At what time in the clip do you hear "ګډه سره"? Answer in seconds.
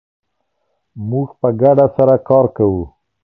1.61-2.15